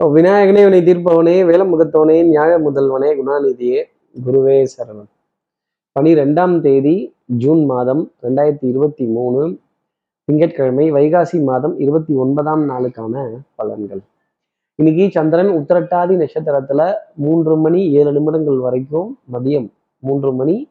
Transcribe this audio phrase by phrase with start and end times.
[0.00, 3.80] விநாயகனே வினை தீர்ப்பவனே வேலமுகத்தவனே நியாய முதல்வனே குணாநிதியே
[4.16, 5.08] குருவே சரணன்
[5.96, 9.58] பனிரெண்டாம் தேதி ஜூன் மாதம் ரெண்டாயிரத்தி இருபத்தி மூணு
[10.24, 13.26] திங்கட்கிழமை வைகாசி மாதம் இருபத்தி ஒன்பதாம் நாளுக்கான
[13.58, 14.00] பலன்கள்.
[14.74, 19.68] இன்னைக்கு சந்திரன் உத்திரட்டாதி நட்சத்திரத்துல மூன்று மணி ஏழு நிமிடங்கள் வரைக்கும் மதியம்
[20.02, 20.68] மூன்று மணி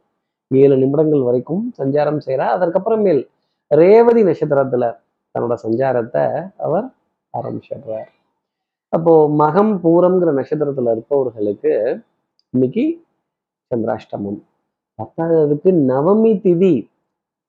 [0.48, 3.28] ஏழு நிமிடங்கள் வரைக்கும் சஞ்சாரம் செய்கிறார் அதற்கப்புறமேல்
[3.68, 4.96] ரேவதி நட்சத்திரத்துல
[5.36, 6.94] தன்னோட சஞ்சாரத்தை அவர்
[7.34, 8.12] ஆரம்பிச்சிடுறார்.
[8.94, 11.72] அப்போ மகம் பூரம்ங்கிற நட்சத்திரத்துல இருப்பவர்களுக்கு
[12.54, 12.84] இன்னைக்கு
[13.72, 14.38] சந்திராஷ்டமம்.
[15.00, 16.76] பத்தாவதுக்கு நவமி திதி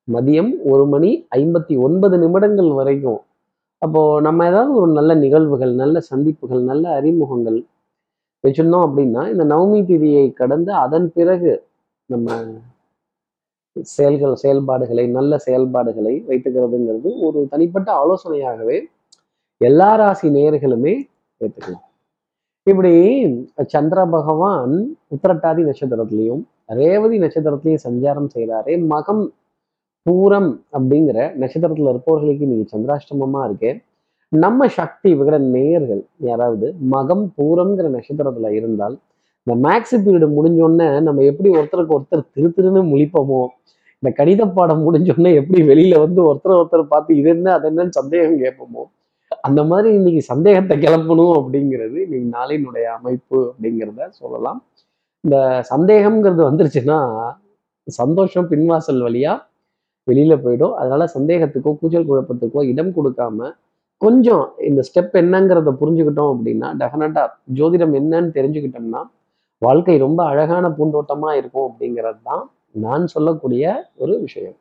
[0.08, 3.20] மதியம் ஒரு மணி ஐம்பத்தி ஒன்பது நிமிடங்கள் வரைக்கும்.
[3.82, 7.58] அப்போ நம்ம ஏதாவது ஒரு நல்ல நிகழ்வுகள் நல்ல சந்திப்புகள் நல்ல அறிமுகங்கள்
[8.44, 11.52] வச்சிருந்தோம் அப்படின்னா இந்த நவமி திதியை கடந்து அதன் பிறகு
[12.10, 12.28] நம்ம
[13.76, 18.78] செயல்கள் செயல்பாடுகளை நல்ல செயல்பாடுகளை வைத்துக்கிறதுங்கிறது ஒரு தனிப்பட்ட ஆலோசனையாகவே
[19.60, 20.94] எல்லா ராசி நேயர்களுமே
[21.40, 21.84] ஏற்றுக்கலாம்
[22.66, 22.92] இப்படி
[23.72, 24.72] சந்திர பகவான்
[25.14, 29.22] உத்திரட்டாதி நட்சத்திரத்திலையும் ரேவதி நட்சத்திரத்திலையும் சஞ்சாரம் செய்கிறாரு மகம்
[30.06, 33.70] பூரம் அப்படிங்கிற நட்சத்திரத்துல இருப்பவர்களுக்கு இன்னைக்கு சந்திராஷ்டமமா இருக்கு.
[34.32, 38.96] நம்ம சக்தி விகட நேயர்கள் யாராவது மகம் பூரம்ங்கிற நட்சத்திரத்துல இருந்தால்
[39.46, 43.40] இந்த மேக்ஸ் பீரியடு முடிஞ்சோடனே நம்ம எப்படி ஒருத்தருக்கு ஒருத்தர் திரு திருன்னு முழிப்போமோ
[44.02, 48.42] இந்த கணித பாடம் முடிஞ்சோடனே எப்படி வெளியில வந்து ஒருத்தர் ஒருத்தர் பார்த்து இது என்ன அது என்னன்னு சந்தேகம்
[48.42, 48.82] கேட்போமோ
[49.44, 54.58] அந்த மாதிரி இன்னைக்கு சந்தேகத்தை கிளப்பணும் அப்படிங்கிறது இன்னைக்கு நாளினுடைய அமைப்பு அப்படிங்கிறத சொல்லலாம்.
[55.24, 55.36] இந்த
[55.72, 56.98] சந்தேகம்ங்கிறது வந்துருச்சுன்னா
[57.86, 59.32] சந்தோஷம் பின்வாசல் வழியா
[60.08, 60.74] வெளியில போயிடும்.
[60.80, 63.48] அதனால சந்தேகத்துக்கோ கூச்சல் குழப்பத்துக்கோ இடம் கொடுக்காம
[64.02, 67.22] கொஞ்சம் இந்த ஸ்டெப் என்னங்கிறத புரிஞ்சுக்கிட்டோம் அப்படின்னா டெஃபினட்டா
[67.58, 69.02] ஜோதிடம் என்னன்னு தெரிஞ்சுக்கிட்டோம்னா
[69.62, 72.44] வாழ்க்கை ரொம்ப அழகான பூந்தோட்டமா இருக்கும் அப்படிங்கிறது தான்
[72.84, 73.64] நான் சொல்லக்கூடிய
[74.02, 74.56] ஒரு விஷயம்.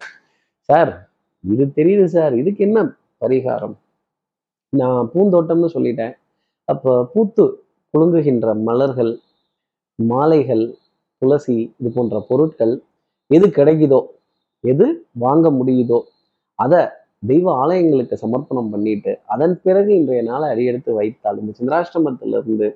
[0.69, 0.91] சார்
[1.43, 2.33] இது தெரியுது சார்.
[2.41, 2.79] இதுக்கு என்ன
[3.23, 3.75] பரிகாரம்?
[4.73, 6.13] நான் பூந்தோட்டம்னு சொல்லிட்டேன்.
[6.67, 7.45] அப்போ பூத்து
[7.93, 9.11] குலுங்குகின்ற மலர்கள்
[9.99, 10.63] மாலைகள்
[11.21, 12.73] துளசி இது போன்ற பொருட்கள்
[13.29, 14.01] எது கிடைக்குதோ
[14.63, 14.85] எது
[15.17, 15.99] வாங்க முடியுதோ
[16.59, 16.81] அதை
[17.23, 22.67] தெய்வ ஆலயங்களுக்கு சமர்ப்பணம் பண்ணிட்டு அதன் பிறகு இன்றைய நாளை அடியெடுத்து வைத்தால் இந்த சந்திராஷ்டமத்திலிருந்து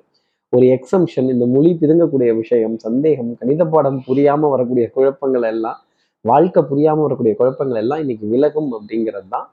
[0.52, 5.78] ஒரு எக்ஸம்ஷன் இந்த மொழி பிதுங்கக்கூடிய விஷயம் சந்தேகம் கணித பாடம் புரியாமல் வரக்கூடிய குழப்பங்கள் எல்லாம்
[6.24, 9.46] வாழ்க்கை புரியாமல் வரக்கூடிய குழப்பங்கள் எல்லாம் இன்னைக்கு விலகும் அப்படிங்கிறது தான்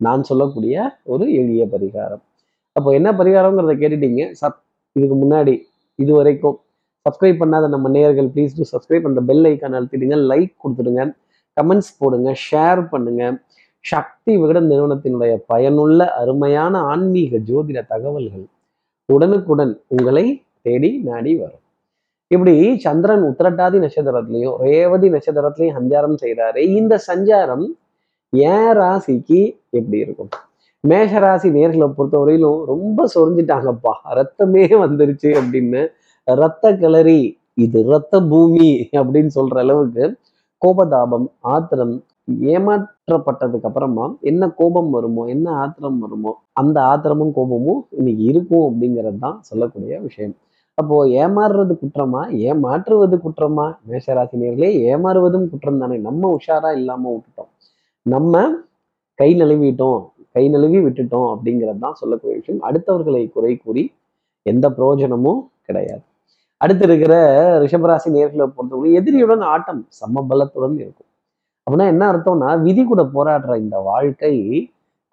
[0.00, 2.22] நான் சொல்லக்கூடிய ஒரு எளிய பரிகாரம்.
[2.76, 4.22] அப்போ என்ன பரிகாரங்கிறத கேட்டுட்டீங்க.
[4.32, 4.60] சப்
[4.96, 5.54] இதுக்கு முன்னாடி
[5.98, 6.56] இது வரைக்கும்
[7.06, 10.16] சப்ஸ்கிரைப் பண்ணாத நம்ம நேயர்கள் ப்ளீஸ் டூ சப்ஸ்கிரைப் அந்த பெல் ஐக்கான் அழுத்திடுங்க.
[10.30, 11.02] லைக் கொடுத்துடுங்க.
[11.56, 12.30] கமெண்ட்ஸ் போடுங்க.
[12.46, 13.22] ஷேர் பண்ணுங்க.
[13.84, 18.44] சக்தி விகடன் நிறுவனத்தினுடைய பயனுள்ள அருமையான ஆன்மீக ஜோதிட தகவல்கள்
[19.08, 20.24] உடனுக்குடன் உங்களை
[20.62, 21.62] தேடி நாடி வரும்.
[22.30, 22.54] இப்படி
[22.84, 27.66] சந்திரன் உத்திரட்டாதி நட்சத்திரத்திலையும் ரேவதி நட்சத்திரத்திலையும் சஞ்சாரம் செய்கிறாரு இந்த சஞ்சாரம்
[28.32, 30.30] ஏன் ராசிக்கு எப்படி இருக்கும்?
[30.84, 33.92] மேஷ ராசி நேர்களை பொறுத்தவரையிலும் ரொம்ப சொரிஞ்சிட்டாங்கப்பா.
[34.18, 35.82] ரத்தமே வந்துருச்சு அப்படின்னு.
[36.24, 37.20] ரத்த கிளறி
[37.54, 40.04] இது ரத்த பூமி அப்படின்னு சொல்ற அளவுக்கு
[40.62, 41.94] கோபதாபம் ஆத்திரம்
[42.54, 49.38] ஏமாற்றப்பட்டதுக்கு அப்புறமா என்ன கோபம் வருமோ என்ன ஆத்திரம் வருமோ அந்த ஆத்திரமும் கோபமும் இன்னைக்கு இருக்கும் அப்படிங்கிறது தான்
[49.42, 50.34] சொல்லக்கூடிய விஷயம்.
[50.74, 53.66] அப்போ ஏமாறுறது குற்றமா ஏமாற்றுவது குற்றமா?
[53.90, 55.98] மேஷராசினியர்களே ஏமாறுவதும் குற்றம் தானே.
[55.98, 57.50] நம்ம உஷாரா இல்லாம விட்டுட்டோம்.
[58.12, 58.34] நம்ம
[59.20, 60.00] கை நழுவிட்டோம்
[60.36, 62.60] கை நழுவி விட்டுட்டோம் அப்படிங்கிறது தான் சொல்லக்கூடிய விஷயம்.
[62.68, 63.82] அடுத்தவர்களை குறை கூறி
[64.46, 66.04] எந்த பிரயோஜனமும் கிடையாது.
[66.60, 67.14] அடுத்து இருக்கிற
[67.62, 71.08] ரிஷபராசி நேர்களை பொறுத்தவரை எதிரியுடன் ஆட்டம் சம பலத்துடன் இருக்கும்.
[71.66, 74.34] அப்படின்னா என்ன அர்த்தம்னா விதி கூட போராடுற இந்த வாழ்க்கை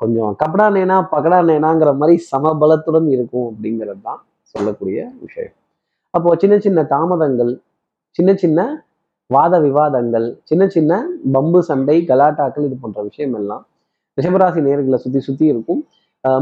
[0.01, 4.21] கொஞ்சம் கபடா நேனா பகடா நேனாங்கிற மாதிரி சமபலத்துடன் இருக்கும் அப்படிங்கிறது தான்
[4.53, 5.55] சொல்லக்கூடிய விஷயம்.
[6.13, 7.53] அப்போ சின்ன சின்ன தாமதங்கள்
[8.17, 8.59] சின்ன சின்ன
[9.29, 10.93] வாத விவாதங்கள் சின்ன சின்ன
[11.35, 13.63] பம்பு சண்டை கலாட்டாக்கள் இது போன்ற விஷயம் எல்லாம்
[14.17, 15.81] ரிஷபராசி நேர்களை சுத்தி சுற்றி இருக்கும்.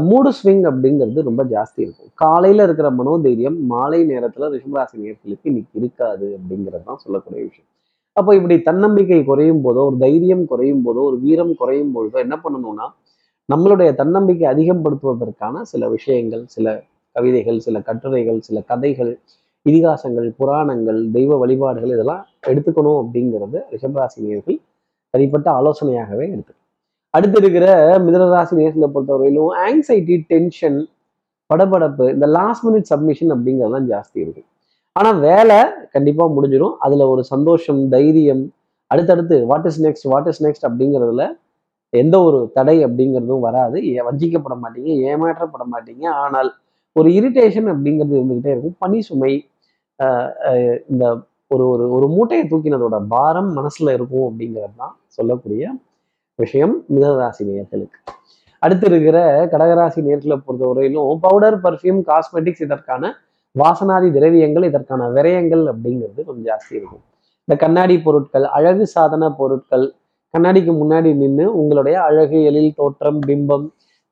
[0.08, 2.10] மூடு ஸ்விங் அப்படிங்கிறது ரொம்ப ஜாஸ்தி இருக்கும்.
[2.22, 7.68] காலையில இருக்கிற மனோதைரியம் மாலை நேரத்துல ரிஷபராசி நேர்களுக்கு இன்னைக்கு இருக்காது அப்படிங்கிறது தான் சொல்லக்கூடிய விஷயம்.
[8.16, 12.86] அப்போ இப்படி தன்னம்பிக்கை குறையும் போதோ ஒரு தைரியம் குறையும் போதோ ஒரு வீரம் குறையும் பொழுதோ என்ன பண்ணணும்னா
[13.48, 16.66] நம்மளுடைய தன்னம்பிக்கை அதிகப்படுத்துவதற்கான சில விஷயங்கள் சில
[17.16, 19.12] கவிதைகள் சில கட்டுரைகள் சில கதைகள்
[19.66, 24.58] இதிகாசங்கள் புராணங்கள் தெய்வ வழிபாடுகள் இதெல்லாம் எடுத்துக்கணும் அப்படிங்கிறது ரிஷபராசினியர்கள்
[25.14, 26.54] தனிப்பட்ட ஆலோசனையாகவே எடுத்து
[27.14, 27.66] அடுத்து இருக்கிற
[28.06, 30.78] மிதனராசி நேர்களை பொறுத்தவரையிலும் ஆங்ஸைட்டி டென்ஷன்
[31.50, 34.42] படபடப்பு இந்த லாஸ்ட் மினிட் சப்மிஷன் அப்படிங்கிறதுலாம் ஜாஸ்தி இருக்கு
[34.96, 35.58] ஆனால் வேலை
[35.94, 38.42] கண்டிப்பாக முடிஞ்சிடும் அதில் ஒரு சந்தோஷம் தைரியம்
[38.90, 41.24] அடுத்தடுத்து what is next what is next அப்படிங்கிறதுல
[41.92, 43.78] எந்த ஒரு தடை அப்படிங்கிறதும் வராது.
[44.08, 46.04] வஞ்சிக்கப்பட மாட்டீங்க ஏமாற்றப்பட மாட்டீங்க.
[46.24, 46.48] ஆனால்
[46.96, 48.76] ஒரு இரிட்டேஷன் அப்படிங்கிறது இருந்துக்கிட்டே இருக்கும்.
[48.78, 49.32] பனி சுமை
[50.92, 51.04] இந்த
[51.54, 55.62] ஒரு ஒரு ஒரு மூட்டையை தூக்கினதோட பாரம் மனசுல இருக்கும் அப்படிங்கிறது தான் சொல்லக்கூடிய
[56.38, 57.98] விஷயம் மிதராசி நேர்களுக்கு.
[58.62, 59.18] அடுத்து இருக்கிற
[59.52, 63.10] கடகராசி நேர்களை பொறுத்தவரையிலும் பவுடர் பர்ஃப்யூம் காஸ்மெட்டிக்ஸ் இதற்கான
[63.54, 67.02] வாசனாதி திரவியங்கள் இதற்கான விரயங்கள் அப்படிங்கிறது கொஞ்சம் ஜாஸ்தி இருக்கும்.
[67.48, 69.86] இந்த கண்ணாடி பொருட்கள் அழகு சாதன பொருட்கள்
[70.34, 73.66] கண்ணாடிக்கு முன்னாடி நின்று உங்களுடைய அழகு எழில் தோற்றம் பிம்பம்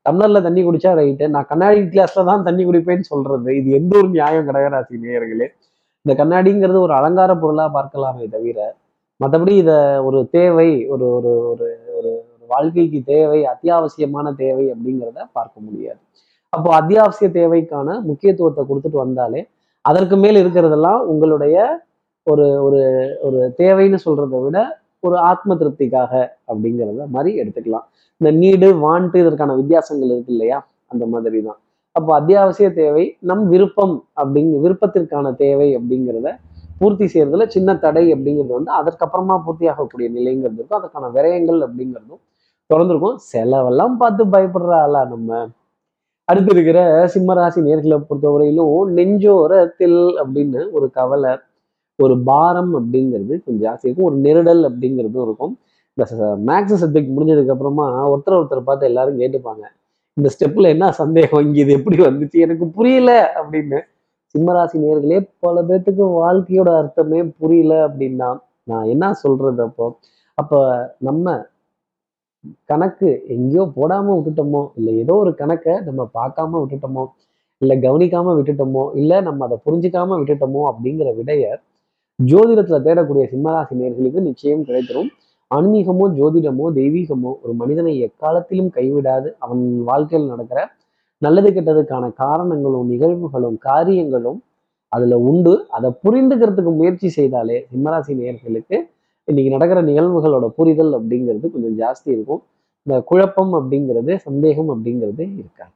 [0.07, 3.49] டம்ளர்ல தண்ணி குடிச்சா ரைட்டு நான் கண்ணாடி கிளாஸ்ல தான் தண்ணி குடிப்பேன்னு சொல்றது.
[3.59, 5.49] இது எந்த ஒரு நியாயம் கடகராசி நேயர்களே?
[6.07, 8.59] இந்த கண்ணாடிங்கிறது ஒரு அலங்கார பொருளாக பார்க்கலாமே தவிர
[9.21, 11.67] மற்றபடி இதை ஒரு தேவை ஒரு ஒரு ஒரு
[11.99, 12.11] ஒரு
[12.51, 16.01] வாழ்க்கைக்கு தேவை அத்தியாவசியமான தேவை அப்படிங்கிறத பார்க்க முடியாது.
[16.53, 19.41] அப்போ அத்தியாவசிய தேவைக்கான முக்கியத்துவத்தை கொடுத்துட்டு வந்தாலே
[19.85, 21.57] அதற்கு மேல் இருக்கிறதெல்லாம் உங்களுடைய
[22.27, 22.81] ஒரு ஒரு
[23.27, 24.59] ஒரு தேவைன்னு சொல்றதை விட
[25.01, 26.13] ஒரு ஆத்ம திருப்திக்காக
[26.51, 27.87] அப்படிங்கிறத மாதிரி எடுத்துக்கலாம்.
[28.21, 30.59] இந்த நீடு வாண்ட்டு இதற்கான வித்தியாசங்கள் இருக்கு இல்லையா?
[30.87, 31.59] அந்த மாதிரி தான்
[31.97, 36.29] அப்போ அத்தியாவசிய தேவை நம் விருப்பம் அப்படிங்க விருப்பத்திற்கான தேவை அப்படிங்கிறத
[36.81, 40.79] பூர்த்தி செய்யறதுல சின்ன தடை அப்படிங்கிறது வந்து அதற்கப்புறமா பூர்த்தி ஆகக்கூடிய நிலைங்கிறது இருக்கும்.
[40.81, 42.21] அதற்கான விரயங்கள் அப்படிங்கிறதும்
[42.71, 43.17] தொடர்ந்துருக்கும்.
[43.33, 45.41] செலவெல்லாம் பார்த்து பயப்படுற ஆளா நம்ம.
[46.29, 46.81] அடுத்து இருக்கிற
[47.15, 51.33] சிம்மராசி நேர்களை பொறுத்தவரையிலும் நெஞ்சோரத்தில் அப்படின்னு ஒரு கவலை
[51.99, 54.09] ஒரு பாரம் அப்படிங்கிறது கொஞ்சம் ஜாஸ்தி இருக்கும்.
[54.11, 55.55] ஒரு நெருடல் அப்படிங்கிறதும் இருக்கும்.
[55.97, 56.05] இந்த
[56.51, 59.65] மேக்ஸ் சப்ஜெக்ட் முடிஞ்சதுக்கு அப்புறமா ஒருத்தர் ஒருத்தர் பார்த்து எல்லாரும் கேட்டுப்பாங்க.
[60.17, 61.41] இந்த ஸ்டெப்ல என்ன சந்தேகம்?
[61.41, 62.39] இங்க இது எப்படி வந்துச்சு?
[62.39, 63.79] எனக்கு புரியல அப்படின்னு
[64.35, 69.99] சிம்மராசி நேர்களே பல பேர்த்துக்கு வாழ்க்கையோட அர்த்தமே புரியல அப்படின்னா நான் என்ன சொல்றது அப்போ?
[70.35, 70.61] அப்ப
[70.99, 71.49] நம்ம
[72.65, 74.69] கணக்கு எங்கேயோ போடாம விட்டுட்டோமோ?
[74.75, 77.07] இல்லை ஏதோ ஒரு கணக்கை நம்ம பார்க்காம விட்டுட்டோமோ?
[77.59, 78.85] இல்லை கவனிக்காம விட்டுட்டோமோ?
[78.95, 80.63] இல்லை நம்ம அதை புரிஞ்சுக்காம விட்டுட்டோமோ?
[80.71, 81.61] அப்படிங்கிற விடைய
[82.19, 85.11] ஜோதிடத்துல தேடக்கூடிய சிம்மராசி நேர்களுக்கு நிச்சயம் கிடைத்திரும்.
[85.51, 89.29] ஆன்மீகமோ ஜோதிடமோ தெய்வீகமோ ஒரு மனிதனை எக்காலத்திலும் கைவிடாது.
[89.39, 90.61] அவன் வாழ்க்கையில் நடக்கிற
[91.23, 94.39] நல்லது கெட்டதுக்கான காரணங்களும் நிகழ்வுகளும் காரியங்களும்
[94.93, 95.55] அதுல உண்டு.
[95.77, 98.77] அதை புரிந்துக்கிறதுக்கு முயற்சி செய்தாலே சிம்மராசி நேர்களுக்கு
[99.29, 102.41] இன்னைக்கு நடக்கிற நிகழ்வுகளோட புரிதல் அப்படிங்கிறது கொஞ்சம் ஜாஸ்தி இருக்கும்.
[102.87, 105.75] இந்த குழப்பம் அப்படிங்கிறது சந்தேகம் அப்படிங்கிறது இருக்காது.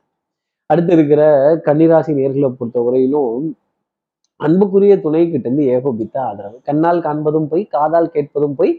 [0.71, 1.23] அடுத்து இருக்கிற
[1.67, 3.45] கன்னிராசி நேர்களை பொறுத்த வரையிலும்
[4.41, 6.57] அன்புக்குரிய துணை கிட்ட இருந்து ஏகோபித்த ஆதரவு.
[6.69, 8.73] கண்ணால் காண்பதும் போய் காதால் கேட்பதும் போய்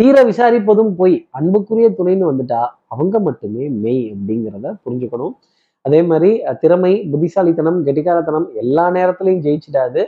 [0.00, 1.16] தீர விசாரிப்பதும் போய்.
[1.38, 2.60] அன்புக்குரிய துணைன்னு வந்துட்டா
[2.94, 5.34] அவங்க மட்டுமே மெய் அப்படிங்கிறத புரிஞ்சுக்கணும்.
[5.84, 6.30] அதே மாதிரி
[6.62, 10.02] திறமை புத்திசாலித்தனம் கெட்டிக்காரத்தனம் எல்லா நேரத்திலையும் ஜெயிச்சிடாது.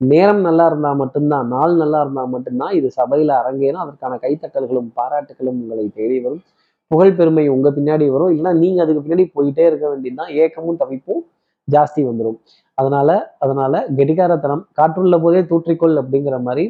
[0.00, 3.82] நேரம் நல்லா இருந்தா மட்டும்தான் நாள் நல்லா இருந்தா மட்டும்தான் இது சபையில அரங்கேறும்.
[3.84, 6.42] அதற்கான கைத்தட்டல்களும் பாராட்டுகளும் உங்களை தேடி வரும்.
[6.90, 8.32] புகழ் பெருமை உங்க பின்னாடி வரும்.
[8.34, 10.32] இல்லைன்னா நீங்க அதுக்கு பின்னாடி போயிட்டே இருக்க வேண்டியதுதான்.
[10.44, 11.22] ஏக்கமும் தவிப்பும்
[11.68, 12.38] ஜாஸ்தி வந்துடும்
[12.78, 13.10] அதனால
[13.44, 16.64] அதனால கெட்டிக்காரத்தனம் காற்றுள்ள போதே தூற்றிக்கொள் அப்படிங்கிற மாதிரி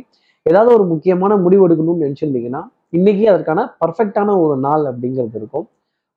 [0.46, 5.66] ஏதாவது ஒரு முக்கியமான முடிவு எடுக்கணும்னு நினைச்சிருந்தீங்கன்னா இன்னைக்கு அதற்கான பர்ஃபெக்டான ஒரு நாள் அப்படிங்கிறது இருக்கும்.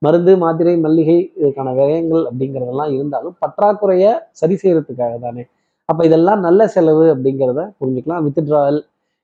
[0.01, 5.44] மருந்து மாத்திரை மல்லிகை இதுக்கான விரயங்கள் அப்படிங்கிறதெல்லாம் இருந்தாலும் பற்றாக்குறைய சரி செய்யறதுக்காக தானே.
[5.89, 8.24] அப்போ இதெல்லாம் நல்ல செலவு அப்படிங்கிறத புரிஞ்சுக்கலாம்.
[8.27, 8.80] வித்ட்ராவல்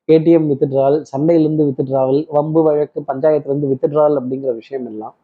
[0.10, 5.16] ஏடிஎம் வித்ட்ராவல் சண்டையிலிருந்து வித்ட்ராவல் வம்பு வழக்கு பஞ்சாயத்துலேருந்து வித்ட்ராவல் அப்படிங்கிற விஷயம் எல்லாம்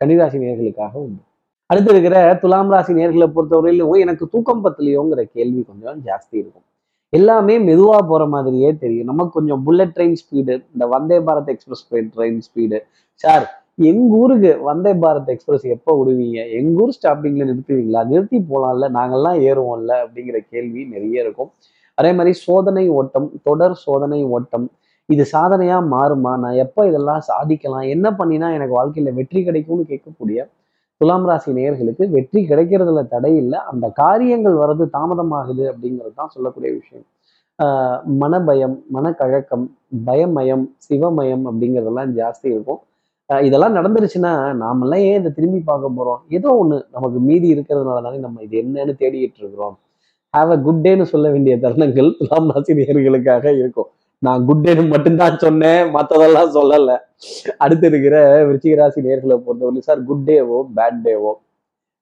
[0.00, 1.22] கன்னிராசி நேர்களுக்காக உண்டு.
[1.70, 6.66] அடுத்து இருக்கிற துலாம் ராசி நேர்களை பொறுத்தவரையிலும் எனக்கு தூக்கம் பத்தலையோங்கிற கேள்வி கொஞ்சம் ஜாஸ்தி இருக்கும்.
[7.12, 9.08] எல்லாமே மெதுவாக போகிற மாதிரியே தெரியும்.
[9.10, 11.84] நமக்கு கொஞ்சம் புல்லட் ட்ரெயின் ஸ்பீடு இந்த Vande Bharat express
[12.16, 12.78] train speed
[13.24, 13.44] sir
[13.90, 16.38] எங்க ஊருக்கு வந்தே பாரத் எக்ஸ்பிரஸ் எப்போ விடுவீங்க?
[16.58, 18.00] எங்க ஊர் ஸ்டாப்பிங்ல நிறுத்துவீங்களா?
[18.12, 21.50] நிறுத்தி போலாம்ல நாங்கள்லாம் ஏறுவோம்ல அப்படிங்கிற கேள்வி நிறைய இருக்கும்.
[21.98, 24.66] அதே மாதிரி சோதனை ஓட்டம் தொடர் சோதனை ஓட்டம்
[25.08, 26.32] இது சாதனையா மாறுமா?
[26.44, 27.86] நான் எப்போ இதெல்லாம் சாதிக்கலாம்?
[27.94, 30.38] என்ன பண்ணினா எனக்கு வாழ்க்கையில வெற்றி கிடைக்கும்னு கேட்கக்கூடிய
[31.00, 33.58] துலாம் ராசி நேயர்களுக்கு வெற்றி கிடைக்கிறதுல தடை இல்லை.
[33.72, 37.06] அந்த காரியங்கள் வர்றது தாமதமாகுது அப்படிங்கிறது தான் சொல்லக்கூடிய விஷயம்.
[37.58, 39.66] ஆஹ் மனபயம் மனக்கழக்கம்
[40.06, 42.80] பயமயம் சிவமயம் அப்படிங்கிறதெல்லாம் ஜாஸ்தி இருக்கும்.
[43.30, 46.20] ஆஹ் இதெல்லாம் நடந்துருச்சுன்னா நாமெல்லாம் ஏன் இதை திரும்பி பார்க்க போறோம்?
[46.30, 49.76] ஏதோ ஒண்ணு நமக்கு மீதி இருக்கிறதுனால தானே நம்ம இது என்னன்னு தேடிட்டு இருக்கிறோம்.
[50.34, 53.90] ஹாவ் அ குட் டேன்னு சொல்ல வேண்டிய தருணங்கள் துலாம் ராசி நேயர்களுக்காக இருக்கும்.
[54.26, 55.82] நான் குட் டேன்னு மட்டும்தான் சொன்னேன்.
[55.96, 56.96] மற்றதெல்லாம் சொல்லலை.
[57.64, 58.16] அடுத்து இருக்கிற
[58.48, 61.32] விருச்சிகராசி நேர்களை பொறுத்தவரை சார் குட் டேவோ பேட் டேவோ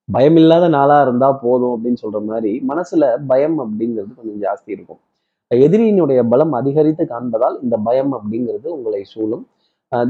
[0.08, 5.00] பயம் இல்லாத நாளா இருந்தா போதும் அப்படின்னு சொல்ற மாதிரி மனசுல பயம் அப்படிங்கிறது கொஞ்சம் ஜாஸ்தி இருக்கும்.
[5.50, 9.44] எதிரியினுடைய பலம் அதிகரித்து காண்பதால் இந்த பயம் அப்படிங்கிறது உங்களை சூழும்.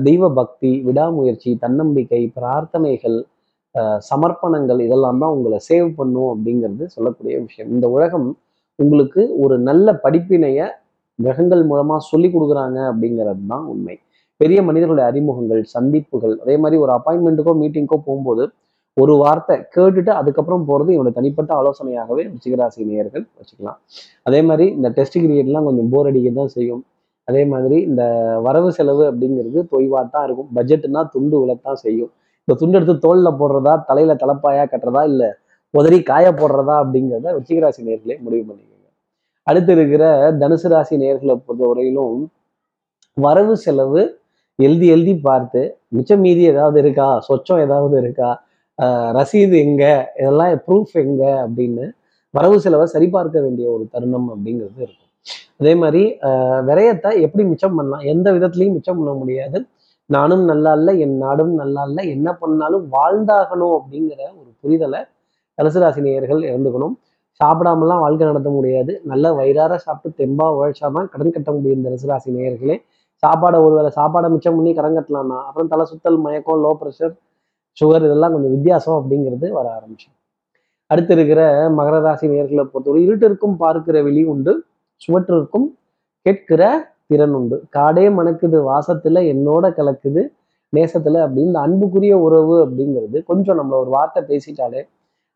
[0.08, 3.18] தெய்வ பக்தி விடாமுயற்சி தன்னம்பிக்கை பிரார்த்தனைகள்
[4.10, 7.70] சமர்ப்பணங்கள் இதெல்லாம் தான் உங்களை சேவ் பண்ணும் அப்படிங்கிறது சொல்லக்கூடிய விஷயம்.
[7.76, 8.28] இந்த உலகம்
[8.78, 10.60] உங்களுக்கு ஒரு நல்ல படிப்பினைய
[11.18, 13.96] கிரகங்கள் மூலமா சொல்லி கொடுக்குறாங்க அப்படிங்கிறது தான் உண்மை.
[14.40, 18.44] பெரிய மனிதர்களுடைய அறிமுகங்கள் சந்திப்புகள் அதே மாதிரி ஒரு அப்பாயின்மெண்ட்டுக்கோ மீட்டிங்க்கோ போகும்போது
[19.02, 23.78] ஒரு வார்த்தை கேட்டுட்டு அதுக்கப்புறம் போகிறது இவனோட தனிப்பட்ட ஆலோசனையாகவே ரிச்சிகராசி நேயர்கள் வச்சுக்கலாம்.
[24.28, 26.82] அதே மாதிரி இந்த டெஸ்ட் கிரியேட்லாம் கொஞ்சம் போர் அடிக்க தான் செய்யும்.
[27.28, 28.02] அதே மாதிரி இந்த
[28.46, 30.48] வரவு செலவு அப்படிங்கிறது தொய்வாக தான் இருக்கும்.
[30.58, 32.10] பட்ஜெட்னா துண்டு விழத்தான் செய்யும்.
[32.48, 35.30] இந்த துண்டு எடுத்து தோலில் போடுறதா தலையில தலைப்பாயா கட்டுறதா இல்லை
[35.74, 38.75] உதறி காய போடுறதா அப்படிங்கிறத ரிச்சிகராசி நேர்களே முடிவு பண்ணிக்கோங்க.
[39.50, 40.04] அடுத்து இருக்கிற
[40.42, 42.20] தனுசு ராசி நேர்களை பொறுத்தவரையிலும்
[43.16, 44.02] வரவு செலவு
[44.58, 45.60] எழுதி எழுதி பார்த்து
[45.96, 47.08] மிச்சம் மீதி ஏதாவது இருக்கா?
[47.28, 48.30] சொச்சம் ஏதாவது இருக்கா?
[49.16, 49.84] ரசீது எங்க?
[50.20, 51.22] இதெல்லாம் ப்ரூஃப் எங்க?
[51.44, 51.84] அப்படின்னு
[52.34, 55.10] வரவு செலவை சரிபார்க்க வேண்டிய ஒரு தருணம் அப்படிங்கிறது இருக்கும்.
[55.60, 56.02] அதே மாதிரி
[56.68, 58.04] விரயத்தை எப்படி மிச்சம் பண்ணலாம்?
[58.12, 59.58] எந்த விதத்துலையும் மிச்சம் பண்ண முடியாது.
[60.10, 65.00] நானும் நல்லா இல்லை என் நாடும் நல்லா இல்லை என்ன பண்ணாலும் வாழ்ந்தாகணும் அப்படிங்கிற ஒரு புரிதலை
[65.58, 66.96] தனுசு நேயர்கள் இறந்துக்கணும்
[67.40, 68.92] சாப்பிடாமலாம் வாழ்க்கை நடத்த முடியாது.
[69.04, 72.76] நல்ல வயிறார சாப்பிட்டு தெம்பா உழைச்சாதான் கடன் கட்ட முடியும் இந்த ராசி நேயர்களே.
[73.22, 77.14] சாப்பாடை ஒருவேளை சாப்பாடை மிச்சம் பண்ணி கடன் கட்டலாம்னா அப்புறம் தலை சுத்தல் மயக்கம் லோ ப்ரெஷர்
[77.76, 80.08] சுகர் இதெல்லாம் கொஞ்சம் வித்தியாசம் அப்படிங்கிறது வர ஆரம்பிச்சு.
[80.90, 81.40] அடுத்து இருக்கிற
[81.78, 84.52] மகர ராசி நேர்களை பொறுத்தவரை இருட்டிற்கும் பார்க்கிற வெளி உண்டு
[85.02, 85.66] சுவற்றிற்கும்
[86.26, 86.62] கேட்கிற
[87.06, 87.56] திறன் உண்டு.
[87.76, 90.22] காடே மணக்குது வாசத்துல என்னோட கலக்குது
[90.72, 94.80] நேசத்துல அப்படின்னு அன்புக்குரிய உறவு அப்படிங்கிறது கொஞ்சம் நம்மள ஒரு வார்த்தை பேசிட்டாலே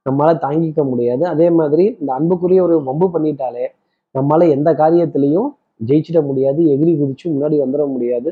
[0.07, 1.25] நம்மளால தாங்கிக்க முடியாது.
[1.33, 3.67] அதே மாதிரி இந்த அன்புக்குரிய ஒரு வம்பு பண்ணிட்டாலே
[4.15, 5.51] நம்மளால எந்த காரியத்திலையும்
[5.89, 8.31] ஜெயிச்சிட முடியாது எகிரி குதிச்சு முன்னாடி வந்துட முடியாது.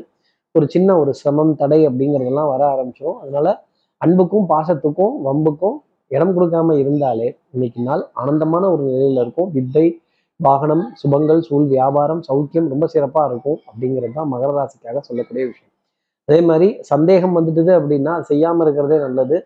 [0.55, 3.47] ஒரு சின்ன ஒரு சிரமம் தடை அப்படிங்கிறதெல்லாம் வர ஆரம்பிச்சிடும் அதனால
[4.01, 5.77] அன்புக்கும் பாசத்துக்கும் வம்புக்கும்
[6.11, 9.49] இடம் கொடுக்காம இருந்தாலே இன்னைக்கு நாள் ஆனந்தமான ஒரு நிலையில இருக்கும்.
[9.55, 9.85] வித்தை
[10.39, 15.71] வாகனம் சுபங்கள் சூழ் வியாபாரம் சௌக்கியம் ரொம்ப சிறப்பா இருக்கும் அப்படிங்கிறது தான் மகர ராசிக்காக சொல்லக்கூடிய விஷயம்.
[16.29, 19.37] அதே மாதிரி சந்தேகம் வந்துட்டுது அப்படின்னா செய்யாம இருக்கிறதே நல்லது.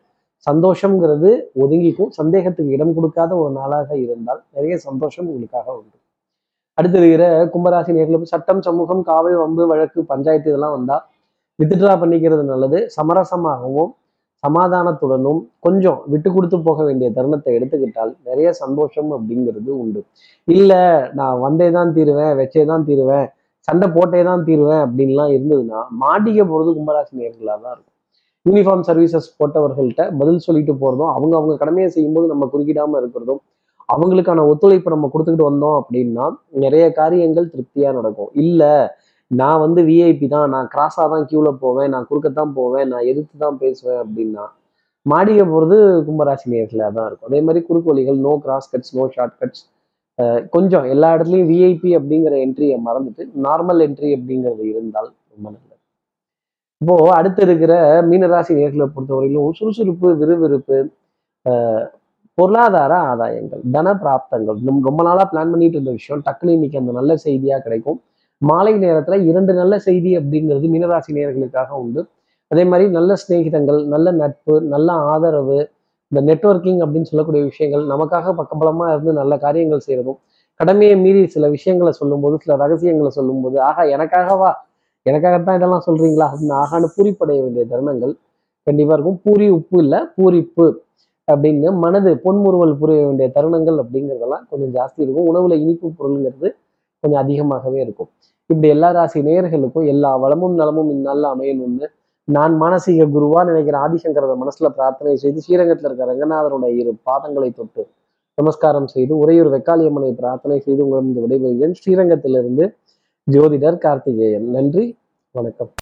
[0.48, 1.30] சந்தோஷம்ங்கிறது
[1.64, 2.12] ஒதுங்கிக்கும்.
[2.20, 5.98] சந்தேகத்துக்கு இடம் கொடுக்காத ஒரு நாளாக இருந்தால் நிறைய சந்தோஷம் உங்களுக்காக உண்டு.
[6.78, 10.98] அடுத்து இருக்கிற கும்பராசி நேர்களுக்கு சட்டம் சமூகம் காவல் வம்பு வழக்கு பஞ்சாயத்து இதெல்லாம் வந்தா
[11.60, 12.80] வித்துட்ரா பண்ணிக்கிறது நல்லது.
[12.98, 13.92] சமரசமாகவும்
[14.44, 20.02] சமாதானத்துடனும் கொஞ்சம் விட்டு கொடுத்து போக வேண்டிய தருணத்தை எடுத்துக்கிட்டால் நிறைய சந்தோஷம் அப்படிங்கிறது உண்டு.
[20.48, 20.82] இல்லை
[21.20, 23.28] நான் வந்தே தான் தீருவேன் வச்சே தான் தீருவேன்
[23.68, 27.93] சண்டை போட்டே தான் தீருவேன் அப்படின்லாம் இருந்ததுன்னா மாட்டிக்க போகிறது கும்பராசி நேர்களாக தான் இருக்கும்.
[28.46, 33.42] யூனிஃபார்ம் சர்வீசஸ் போட்டவர்கள்ட்ட பதில் சொல்லிட்டு போகிறதும் அவங்க அவங்க கடமையை செய்யும்போது நம்ம குறுக்கிடாமல் இருக்கிறதும்
[33.90, 36.26] அவங்களுக்கான ஒத்துழைப்பு நம்ம கொடுத்துக்கிட்டு வந்தோம் அப்படின்னா
[36.64, 38.32] நிறைய காரியங்கள் திருப்தியாக நடக்கும்.
[38.44, 38.74] இல்லை
[39.32, 43.58] நான் வந்து விஐபி தான் நான் கிராஸாக தான் க்யூவில் போவேன் நான் குறுக்கத்தான் போவேன் நான் எதிர்த்து தான்
[43.64, 44.46] பேசுவேன் அப்படின்னா
[45.06, 47.30] மாடிக்க போகிறது கும்பராசி நேரத்தில் தான் இருக்கும்.
[47.32, 49.64] அதே மாதிரி குறுக்கு வழிகள் no cross cuts no short cuts
[50.56, 55.73] கொஞ்சம் எல்லா இடத்துலையும் விஐபி அப்படிங்கிற என்ட்ரியை மறந்துட்டு நார்மல் என்ட்ரி அப்படிங்கிறது இருந்தால் ரொம்ப நல்லது.
[56.84, 57.74] இப்போ அடுத்து இருக்கிற
[58.08, 60.78] மீனராசி நேர்களை பொறுத்தவரையிலும் சுறுசுறுப்பு விறுவிறுப்பு
[62.38, 64.58] பொருளாதார ஆதாயங்கள் தன பிராப்தங்கள்.
[64.88, 68.00] ரொம்ப நாளாக பிளான் பண்ணிட்டு இருந்த விஷயம் டக்குனு இன்னைக்கு அந்த நல்ல செய்தியாக கிடைக்கும்.
[68.42, 72.04] மாலை நேரத்தில் இரண்டு நல்ல செய்தி அப்படிங்கிறது மீனராசி நேர்களுக்காக உண்டு.
[72.52, 75.60] அதே மாதிரி நல்ல சிநேகிதங்கள் நல்ல நட்பு நல்ல ஆதரவு
[76.12, 80.20] இந்த நெட்ஒர்க்கிங் அப்படின்னு சொல்லக்கூடிய விஷயங்கள் நமக்காக பக்கபலமாக இருந்து நல்ல காரியங்கள் செய்கிறதும்
[80.60, 84.52] கடமையை மீறி சில விஷயங்களை சொல்லும்போது சில ரகசியங்களை சொல்லும்போது ஆகா எனக்காகவா
[85.05, 88.13] எனக்காகத்தான் இதெல்லாம் சொல்றீங்களா அப்படின்னு ஆகான பூரிப்படைய வேண்டிய தருணங்கள்
[88.67, 89.17] கண்டிப்பா இருக்கும்.
[89.25, 90.65] பூரி உப்பு இல்லை பூரிப்பு
[91.27, 95.27] அப்படின்னு மனது பொன்முறுவல் புரிய வேண்டிய தருணங்கள் அப்படிங்கிறதெல்லாம் கொஞ்சம் ஜாஸ்தி இருக்கும்.
[95.31, 96.50] உணவுல இனிப்பு பொருளுங்கிறது
[97.03, 98.10] கொஞ்சம் அதிகமாகவே இருக்கும்.
[98.50, 101.88] இப்படி எல்லா ராசி நேயர்களுக்கும் எல்லா வளமும் நலமும் இந்நாளில் அமையணும்னு
[102.27, 107.83] நான் மானசீக குருவா நினைக்கிற ஆதிசங்கரத மனசுல பிரார்த்தனை செய்து ஸ்ரீரங்கத்தில் இருக்கிற ரங்கநாதனுடைய இரு பாதங்களை தொட்டு
[108.38, 111.75] நமஸ்காரம் செய்து உரையூர் வெக்காளியம்மனை பிரார்த்தனை செய்து உங்களிடம் விடைபெறுகிறேன்.
[111.79, 112.63] ஸ்ரீரங்கத்திலிருந்து
[113.32, 114.50] ஜோதிடர் கார்த்திகேயன்.
[114.50, 114.98] நன்றி
[115.32, 115.72] வணக்கம்.